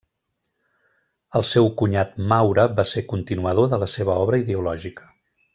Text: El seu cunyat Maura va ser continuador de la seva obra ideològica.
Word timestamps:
El 1.39 1.45
seu 1.49 1.69
cunyat 1.83 2.17
Maura 2.33 2.65
va 2.81 2.87
ser 2.95 3.05
continuador 3.15 3.73
de 3.75 3.83
la 3.87 3.93
seva 3.97 4.19
obra 4.27 4.45
ideològica. 4.47 5.11